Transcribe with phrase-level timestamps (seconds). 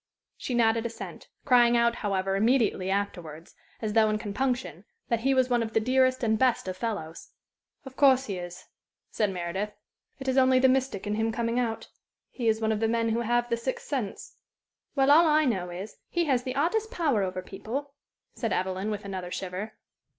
[0.35, 3.53] She nodded assent; crying out, however, immediately afterwards,
[3.83, 7.29] as though in compunction, that he was one of the dearest and best of fellows.
[7.85, 8.65] "Of course he is,"
[9.11, 9.73] said Meredith.
[10.17, 11.89] "It is only the mystic in him coming out.
[12.31, 14.37] He is one of the men who have the sixth sense."
[14.95, 17.93] "Well, all I know is, he has the oddest power over people,"
[18.33, 19.73] said Evelyn, with another shiver.